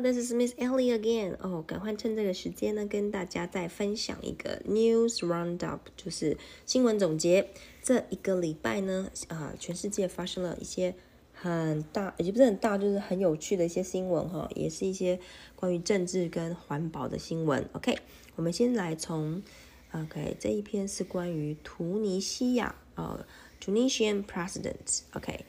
[0.00, 1.36] This is Miss Ellie again.
[1.40, 7.48] 哦，赶快趁这个时间呢，跟大家再分享一个 news roundup，就是新闻总结。
[7.82, 10.94] 这一个礼拜呢，啊，全世界发生了一些
[11.32, 15.18] 很大，也不是很大，就是很有趣的一些新闻哈，也是一些
[15.56, 17.68] 关于政治跟环保的新闻。
[17.72, 17.98] OK，
[18.36, 19.42] 我们先来从
[19.90, 23.26] OK 这一篇是关于图尼西亚呃
[23.60, 25.00] Tunisian president。
[25.14, 25.44] OK。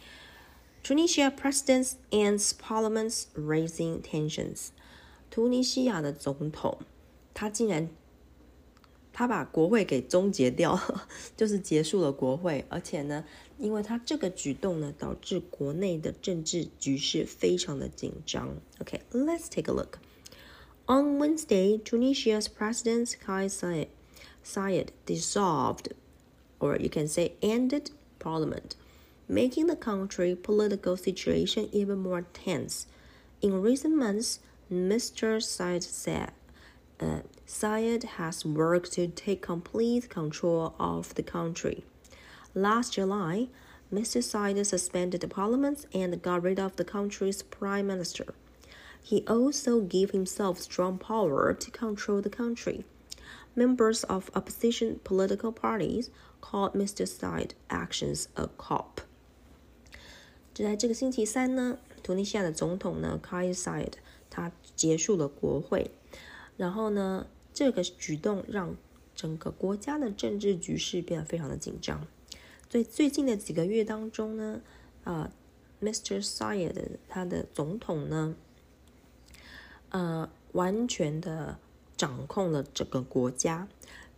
[0.82, 4.68] Tunisia presidents and parliaments raising tensions。
[5.30, 6.78] 突尼西亚的总统，
[7.32, 7.88] 他竟然
[9.12, 10.78] 他把国会给终结掉，
[11.36, 13.24] 就是结束了国会，而且呢，
[13.58, 18.56] 因为他这个举动呢，导致国内的政治局势非常的紧张。
[18.80, 19.98] OK，let's、okay, take a look.
[20.86, 23.88] On Wednesday, Tunisia's President Kais Saied,
[24.44, 25.92] Saied dissolved,
[26.58, 28.76] or you can say ended, parliament
[29.29, 32.87] making the country political situation even more tense.
[33.41, 34.39] In recent months,
[34.71, 35.41] Mr.
[35.41, 36.31] Syed said
[36.99, 41.83] uh, Syed has worked to take complete control of the country.
[42.53, 43.47] Last July,
[43.93, 44.21] Mr.
[44.21, 48.33] Syed suspended the parliament and got rid of the country's prime minister.
[49.01, 52.83] He also gave himself strong power to control the country.
[53.55, 56.09] Members of opposition political parties
[56.41, 57.07] called Mr.
[57.07, 58.98] Syed's actions a cop.
[60.59, 63.97] 就在这个星期三呢，突尼西亚的总统呢 k a i s a i d
[64.29, 65.89] 他结束了国会，
[66.57, 68.75] 然后呢，这个举动让
[69.15, 72.05] 整个国家的政治局势变得非常的紧张。
[72.67, 74.59] 在最近的几个月当中呢，
[75.05, 75.31] 啊
[75.81, 76.21] ，Mr.
[76.21, 78.35] s a i d 他的总统呢，
[79.91, 81.57] 呃，完全的
[81.95, 83.69] 掌控了整个国家。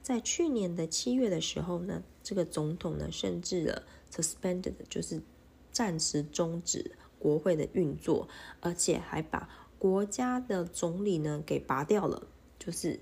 [0.02, 5.22] 在去年的七月的时候呢，这个总统呢，甚至了 suspended 就是。
[5.72, 8.28] 暂时终止国会的运作，
[8.60, 12.28] 而且还把国家的总理呢给拔掉了。
[12.60, 13.00] 就是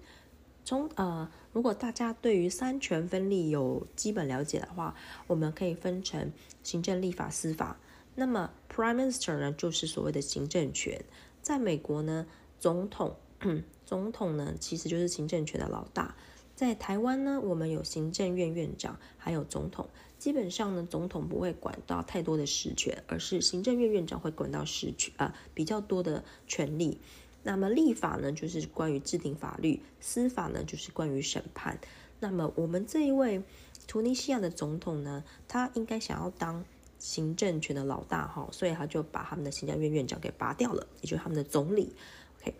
[0.63, 4.95] 从呃，如果大家对于三权分立有基本了解的话，
[5.27, 6.31] 我们可以分成
[6.63, 7.77] 行政、立法、司法。
[8.15, 11.03] 那么 Prime Minister 呢，就是所谓的行政权。
[11.41, 12.27] 在美国呢，
[12.59, 13.15] 总统
[13.85, 16.15] 总统呢其实就是行政权的老大。
[16.55, 19.87] 在台湾呢，我们有行政院院长，还有总统。
[20.19, 26.99] 基本上呢，总统不会管到太多的实权，而是行政院院长会管到实权啊比较多的权利。
[27.41, 31.79] 那么立法呢，就是关于制定法律；司法呢，就是关于审判。
[32.19, 33.41] 那么我们这一位
[33.87, 36.65] 图尼西亚的总统呢，他应该想要当
[36.97, 41.93] 行政权的老大哈，所以他就把他们的行政院院长给拔掉了，也就是他们的总理。
[42.41, 42.53] OK，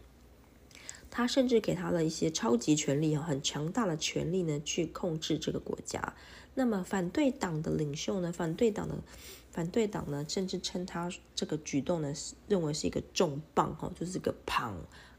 [1.11, 6.15] 他甚至给他了一些超级权力，很强大的权力呢，去控制这个国家。
[6.54, 8.32] 那么反对党的领袖呢？
[8.32, 8.94] 反对党的
[9.50, 12.12] 反对党呢，甚至称他这个举动呢，
[12.48, 14.76] 认为是一个重磅哈，就是一个胖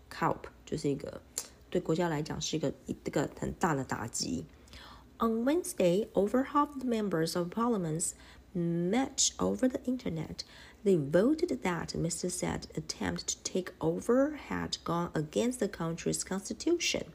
[0.09, 1.21] cop，就是一个
[1.69, 4.45] 对国家来讲是一个一个很大的打击。
[5.17, 8.11] On Wednesday, over half the members of parliaments
[8.53, 10.43] met over the internet.
[10.83, 12.29] They voted that Mr.
[12.29, 17.05] Said's attempt to take over had gone against the country's constitution.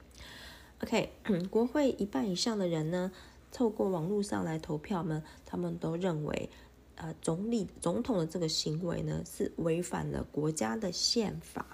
[0.83, 1.13] OK，
[1.51, 3.13] 国会一半以上的人呢。
[3.55, 6.49] 透过网络上来投票呢，他们都认为，
[6.95, 11.67] 呃，总理总统的这个行为呢是违反了国家的宪法。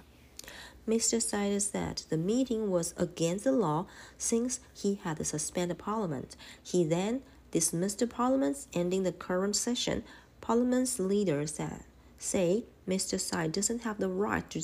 [0.87, 1.21] Mr.
[1.21, 3.87] Sider said the meeting was against the law
[4.19, 6.37] since he had suspended Parliament.
[6.65, 10.03] He then dismissed the Parliament, ending the current session.
[10.41, 11.81] Parliament's leader said,
[12.19, 13.19] "Say Mr.
[13.19, 14.61] Side doesn't have the right to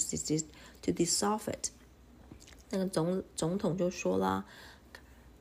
[0.82, 1.70] to dissolve it."
[2.70, 4.46] 那个总总统就说了。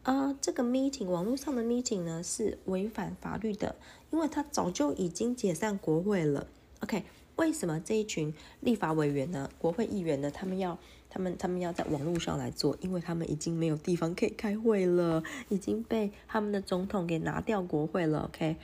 [0.06, 3.74] 啊，这个 meeting 网络上的 meeting 呢是违反法律的，
[4.12, 6.46] 因为他早就已经解散国会了。
[6.78, 7.02] OK，
[7.34, 10.78] 为什么这一群立法委员呢、国会议员呢，他们要
[11.10, 12.76] 他们他们要在网络上来做？
[12.80, 18.30] 因为他们已经没有地方可以开会了，已经被他们的总统给拿掉国会了。
[18.30, 18.56] OK，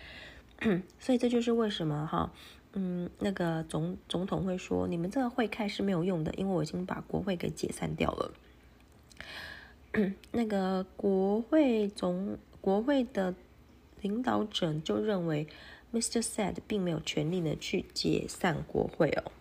[1.01, 2.33] 所以这就是为什么哈，
[2.75, 8.31] 嗯，那个总总统会说，你们这个会开是没有用的，因为我已经把国会给解散掉了。
[10.32, 13.34] 那个国会总国会的
[14.02, 15.48] 领导者就认为，
[15.94, 16.22] Mr.
[16.22, 19.32] Said 并没有权利呢去解散国会哦。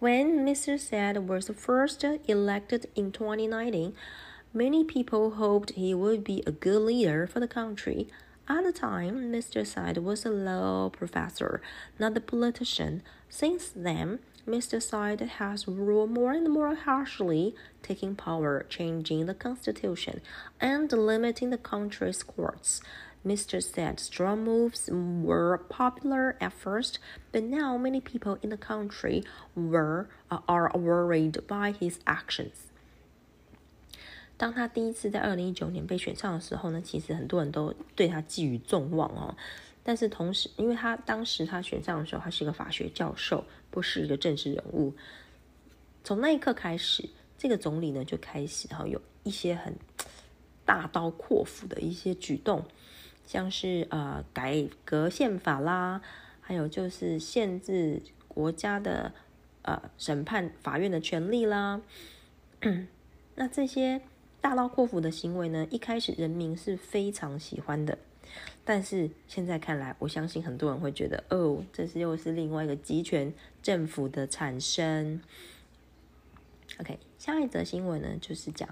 [0.00, 0.76] When Mr.
[0.76, 3.94] Said was first elected in 2019,
[4.52, 8.08] many people hoped he would be a good leader for the country.
[8.46, 9.64] At the time, Mr.
[9.64, 11.62] Said was a law professor,
[11.98, 13.00] not a politician.
[13.30, 14.18] Since then,
[14.48, 14.80] Mr.
[14.80, 20.20] Said has ruled more and more harshly, taking power, changing the constitution,
[20.60, 22.82] and limiting the country's courts.
[23.24, 23.62] Mr.
[23.62, 26.98] said strong moves were popular at first,
[27.32, 29.24] but now many people in the country
[29.56, 32.70] were uh, are worried by his actions.
[34.36, 39.34] 当他第一次在二零一九年被选上的时候呢，其实很多人都对他寄予众望哦。
[39.89, 44.93] 但是同时，因为他当时他选上的时候，他是一个法学教授，不是一个政治人物。
[46.03, 47.09] 从那一刻开始，
[47.39, 49.73] 这个总理呢就开始哈有一些很
[50.63, 52.63] 大刀阔斧的一些举动。
[53.25, 56.03] 像是呃改革宪法啦，
[56.39, 59.11] 还有就是限制国家的
[59.63, 61.81] 呃审判法院的权利啦。
[63.33, 64.01] 那这些
[64.39, 67.97] 大刀阔斧的行为呢，一开始人民是非常喜欢的，
[68.63, 75.21] 但是现在看来，我相信很多人会觉得，哦，这是又是另外一个集权政府的产生。
[76.79, 78.69] OK，下一则新闻呢，就是讲。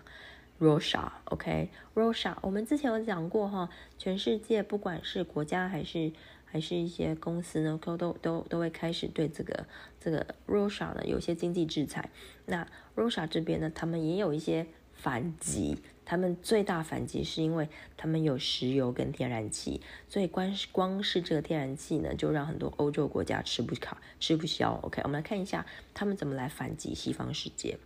[0.60, 3.70] Russia，OK，Russia，我们之前有讲过哈，
[4.00, 6.12] 全世界不管是国家还是
[6.46, 9.68] 还是一些公司呢，都都都都会开始对这个
[10.00, 12.10] 这个 Russia 呢有些经济制裁。
[12.48, 14.66] 那 Russia 这边呢，他们也有一些
[14.97, 24.79] 反击，他们最大反击是因为他们有石油跟天然气，所以光是光是这个天然气呢，就让很多欧洲国家吃不卡吃不消。
[24.83, 27.79] OK，我们来看一下他们怎么来反击西方世界。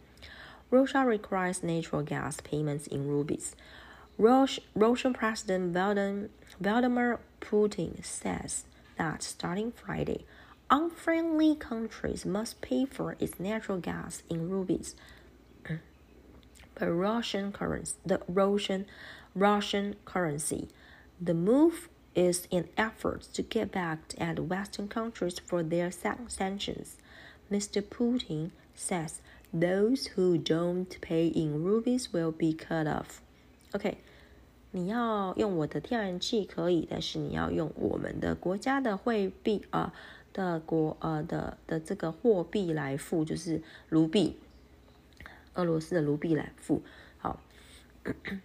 [0.70, 3.52] Russia requires natural gas payments in rubles.
[4.18, 8.64] Russian President Vladimir Putin says
[8.96, 10.24] that starting Friday,
[10.68, 14.94] unfriendly countries must pay for its natural gas in rubles.
[16.80, 18.86] but Russian currency, the Russian
[19.34, 20.68] Russian currency,
[21.20, 26.96] the move is an effort to get back at Western countries for their sanctions.
[27.50, 27.82] Mr.
[27.82, 29.20] Putin says
[29.52, 33.20] those who don't pay in rubies will be cut off.
[33.72, 33.98] OK，
[34.72, 39.92] 你要用我的天然气可以，但是你要用我们的国家的汇币啊
[40.32, 44.36] 的国呃的的这个货币来付，就是卢币，
[45.60, 46.82] 俄罗斯的卢币来付。
[47.18, 47.40] 好，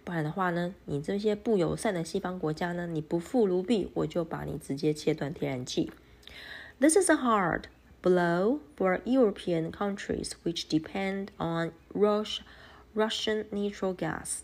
[0.04, 5.90] 不然的话呢，你这些不友善的西方国家呢，你不付卢币，我就把你直接切断天然气。
[6.80, 7.64] This is a hard
[8.02, 12.40] blow for European countries which depend on Rus
[12.94, 14.40] Russian natural gas.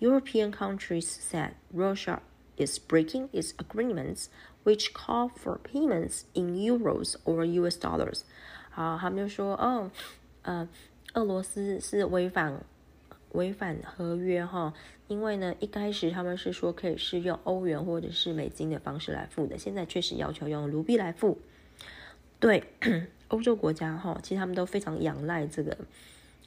[0.00, 2.20] European countries said Russia
[2.56, 4.26] is breaking its agreements,
[4.64, 8.20] which call for payments in euros or US dollars.
[8.70, 9.90] 好，他们就说，哦，
[10.42, 10.68] 呃，
[11.13, 12.63] 俄罗斯是违反
[13.33, 14.73] 违反合约哈，
[15.07, 21.39] 因为呢，一开始他们是说可以是用欧元或者是美金的方式来付的，现在确实要求用卢币来付。
[22.39, 22.63] 对
[23.29, 25.77] 欧洲国家哈，其实他们都非常仰赖这个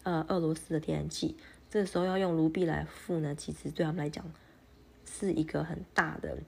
[0.03, 1.37] 呃俄罗斯的天然气。
[1.69, 4.25] 这时候要用卢币来付呢，其实对他们来讲
[5.05, 6.39] 是一个很大的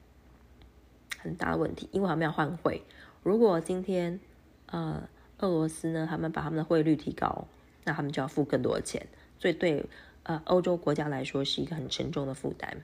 [1.19, 2.82] 很大的问题，因为他们要换汇。
[3.23, 4.21] 如果今天
[4.67, 7.49] 呃俄罗斯呢，他们把他们的汇率提高，
[7.88, 9.06] 那他们就要付更多的钱，
[9.39, 9.86] 所以对
[10.24, 12.77] 呃欧洲国家来说是一个很沉重的负担。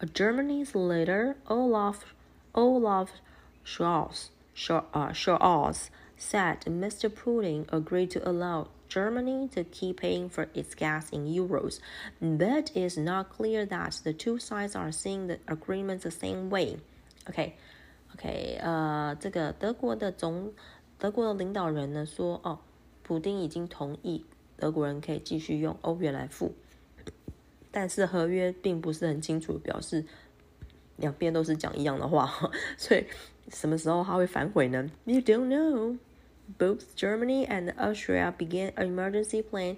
[0.00, 1.98] Germany's leader Olaf
[2.52, 3.08] Olaf
[3.64, 5.88] Scholz Shaw, uh, Shaws
[6.18, 7.08] said Mr.
[7.08, 11.78] Putin agreed to allow Germany to keep paying for its gas in euros,
[12.20, 16.76] but it's not clear that the two sides are seeing the agreement the same way.
[17.28, 17.56] OK
[18.14, 20.52] OK，呃，这个德国的总
[20.98, 22.58] 德国的领导人呢说，哦，
[23.08, 24.24] 普丁已经同意
[24.56, 26.54] 德国人可以继续用欧元来付，
[27.70, 30.04] 但是合约并不是很清楚，表示
[30.96, 32.32] 两边都是讲一样的话，
[32.78, 33.04] 所以
[33.48, 34.90] 什么时候他会反悔呢？
[35.04, 35.98] You don't know.
[36.58, 39.76] Both Germany and Austria began emergency plan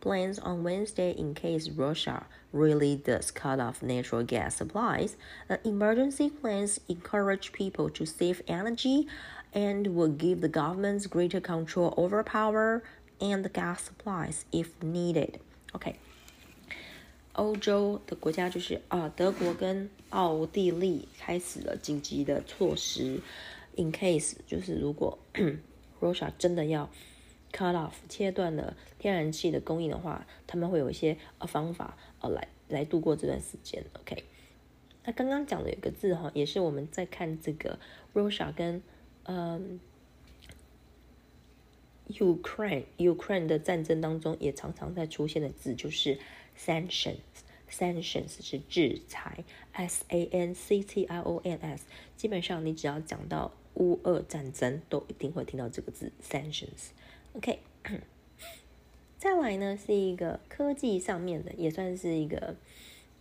[0.00, 5.12] plans on Wednesday in case Russia really does cut off natural gas supplies.
[5.46, 9.06] The emergency plans encourage people to save energy
[9.53, 12.81] and will give the governments greater control over power
[13.19, 15.35] and gas supplies if needed.
[15.71, 15.95] OK，
[17.33, 23.21] 欧洲的国家就是啊，德国跟奥地利开始了紧急的措施
[23.75, 25.17] ，in case 就是如果
[25.99, 26.89] Russia 真的要
[27.51, 33.83] cut off 切断了天然气的供应的话，他们会有一些呃方法呃来来度过这段时间。
[34.01, 34.23] OK，
[35.05, 37.79] 那刚刚讲的有个字哈，也是我们在看这个
[38.13, 38.81] Russia 跟
[39.23, 39.79] 嗯
[42.09, 46.19] Ukraine Ukraine 的战争当中也常常在出现的字，就是。
[46.55, 51.83] sanctions，sanctions 是制裁，s a n c t i o n s，
[52.15, 56.91] 基本上你只要讲到乌俄战争，都一定会听到这个字 sanctions。
[57.33, 57.57] OK，
[59.17, 62.55] 再来呢是一个科技上面的，也算是一个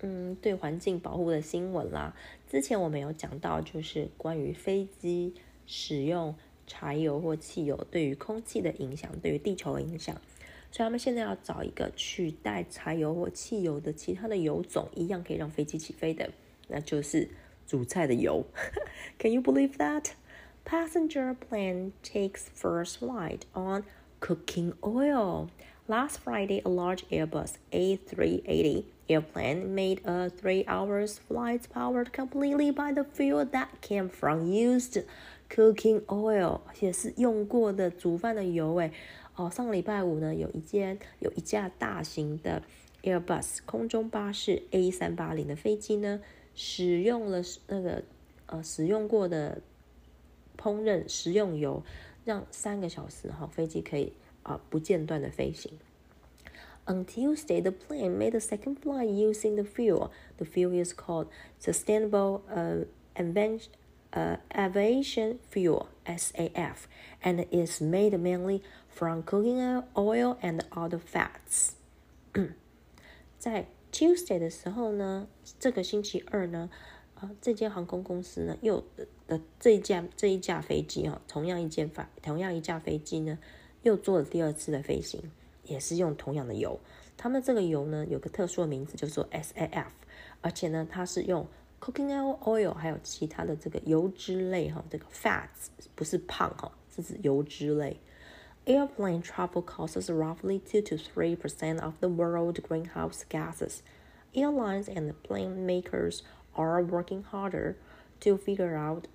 [0.01, 2.15] 嗯对环境保护的新闻啦。
[2.51, 5.33] 之前我们有讲到，就是关于飞机
[5.72, 10.16] 使用柴油或汽油对于空气的影响，对于地球的影响。
[10.70, 16.30] 所以他们现在要找一个取代柴油或汽油的其他的油种，一样可以让飞机起飞的，
[16.68, 17.30] 那就是
[17.66, 18.46] 煮菜的油。
[19.18, 20.12] Can you believe that?
[20.66, 23.86] Passenger plane takes first flight on
[24.20, 25.48] cooking oil.
[25.88, 32.92] Last Friday, a large Airbus A380 airplane made a three hours flight powered completely by
[32.92, 34.98] the fuel that came from used
[35.55, 38.91] cooking oil，也是用过的煮饭的油诶。
[39.37, 42.63] 哦，上个礼拜五呢，有一间有一架大型的
[43.03, 46.21] Airbus 空中巴士 A 三八零的飞机呢，
[46.55, 48.03] 使用了那个
[48.47, 49.61] 呃使用过的
[50.57, 51.83] 烹饪食用油，
[52.25, 55.73] 让三个小时哈飞机可以啊不间断的飞行。
[56.85, 60.11] On Tuesday, the plane made a second flight using the fuel.
[60.39, 61.29] The fuel is called
[61.61, 63.69] Sustainable uh, event.
[64.13, 66.87] Uh, Aviation Fuel (SAF)
[67.23, 71.73] and is made mainly from cooking oil and other fats。
[73.39, 75.27] 在 Tuesday 的时候呢，
[75.59, 76.71] 这个星期二呢，
[77.17, 78.83] 啊，这间航空公司呢，又
[79.27, 83.39] 的这一架这一架飞机哈，同样一件飞，同样一架飞机呢，
[83.83, 85.21] 又做了第二次的飞行，
[85.65, 86.79] 也是用同样的油。
[87.17, 89.89] 他们这个油呢，有个特殊的名字，叫做 SAF，
[90.41, 91.47] 而且呢，它是用
[91.82, 92.12] cooking
[92.44, 97.98] oil 还有其他的这个油脂类哈，这个 fats 不是胖哈，这是油脂类。
[98.66, 103.82] Airplane travel causes roughly 2 to 3% of the world's greenhouse gases.
[104.34, 106.22] Airlines and plane makers
[106.54, 107.76] are working harder
[108.20, 109.08] to figure out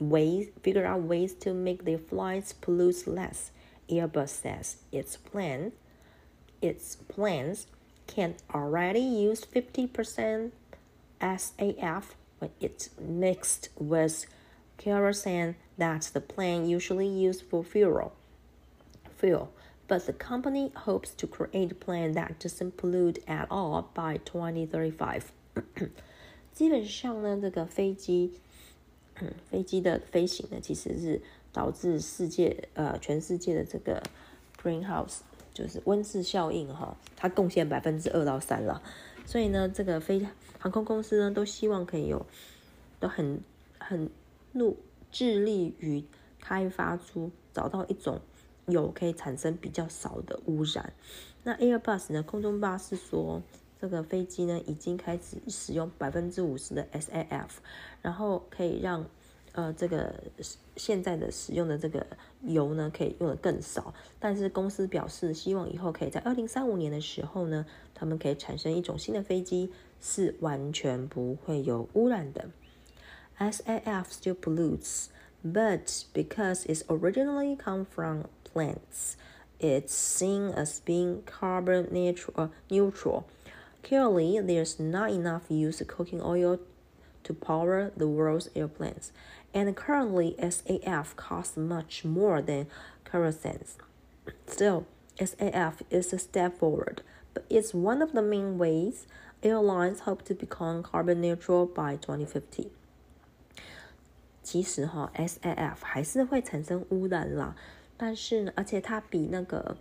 [0.00, 3.50] ways figure out ways to make their flights pollute less.
[3.90, 5.72] Airbus says its plan
[6.62, 7.66] its plans
[8.06, 10.52] can already use 50%
[11.20, 14.26] SAF when it's mixed with
[14.78, 18.12] kerosene that's the plane usually used for fuel
[19.16, 19.48] fuel,
[19.88, 25.22] but the company hopes to create a plan that doesn't pollute at all by 2035.
[26.52, 28.32] 基本上呢，这个飞机，
[29.20, 31.22] 嗯，飞机的飞行呢，其实是
[31.52, 34.02] 导致世界呃全世界的这个
[34.62, 35.20] greenhouse
[35.54, 38.82] 就是温室效应哈，它贡献百分之二到三了。
[39.31, 40.27] 所以呢，这个飞
[40.59, 42.25] 航空公司呢，都希望可以有，
[42.99, 43.39] 都很
[43.79, 44.09] 很
[44.51, 44.75] 努
[45.09, 46.03] 致力于
[46.37, 48.19] 开发出找到一种。
[48.67, 50.93] 有可以产生比较少的污染。
[51.43, 52.21] 那 Airbus 呢？
[52.23, 53.41] 空中巴士说，
[53.81, 57.49] 这个飞机呢已经开始使用百分之五十的 SAF，
[58.01, 59.09] 然后可以让
[59.53, 60.13] 呃这个
[60.75, 62.05] 现在的使用的这个
[62.41, 63.93] 油呢可以用的更少。
[64.19, 72.49] 但是公司表示，希望以后可以在二零三五年的时候呢，他们可以产生一种新的飞机是完全不会有污染的。
[73.39, 75.07] SAF still pollutes,
[75.43, 79.15] but because it's originally come from plants.
[79.59, 82.33] It's seen as being carbon neutral.
[82.35, 83.25] Uh, neutral.
[83.83, 86.59] Clearly, there's not enough use cooking oil
[87.24, 89.12] to power the world's airplanes,
[89.52, 92.66] and currently SAF costs much more than
[93.04, 93.64] kerosene.
[94.46, 94.84] Still,
[95.18, 97.02] SAF is a step forward,
[97.34, 99.06] but it's one of the main ways
[99.42, 102.70] airlines hope to become carbon neutral by 2050.
[104.42, 107.56] 其实哈，SAF 还是会产生污染啦。
[107.96, 109.76] 但是呢，而且它比那个，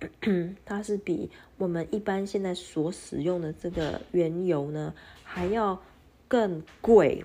[0.65, 5.81] 它是比我们一般现在所使用的这个原油呢还要
[6.34, 7.24] 更贵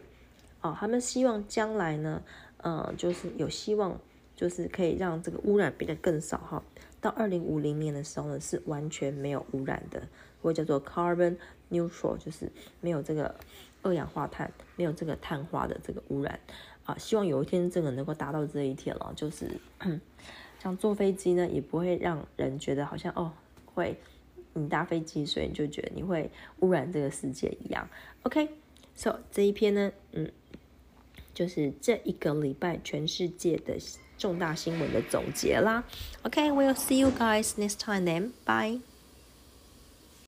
[0.62, 0.78] 哦。
[0.80, 2.22] 他们希望将来呢，
[2.58, 4.00] 呃，就是有希望，
[4.36, 6.64] 就是可以让这个污染变得更少哈。
[7.02, 10.08] 到二零五零年的时候呢，是完全没有污染的，
[10.44, 11.38] 或叫做 carbon
[11.72, 12.52] neutral，就是
[12.82, 13.34] 没有这个
[13.82, 16.40] 二氧化碳，没有这个碳化的这个污染。
[16.84, 19.12] 啊，希望有一天真的能够达到这一天了。
[19.16, 19.50] 就是
[20.62, 23.32] 像坐飞机呢，也不会让人觉得好像哦，
[23.74, 23.98] 会
[24.54, 27.90] 你搭飞机，所以你就觉得你会污染这个世界一样。
[28.22, 28.48] OK
[29.00, 30.30] ，so 这一篇呢，嗯，
[31.34, 33.78] 就是这一个礼拜全世界的
[34.18, 35.86] 重大新闻的总结啦。
[36.24, 38.32] OK，we'll see you guys next time then.
[38.44, 38.89] Bye.